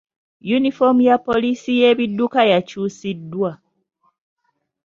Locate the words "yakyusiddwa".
2.51-3.51